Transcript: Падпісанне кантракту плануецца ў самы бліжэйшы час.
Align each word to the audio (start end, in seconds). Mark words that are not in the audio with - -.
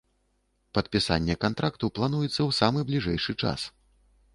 Падпісанне 0.77 1.35
кантракту 1.47 1.93
плануецца 2.01 2.35
ў 2.35 2.51
самы 2.65 2.79
бліжэйшы 2.93 3.41
час. 3.43 3.73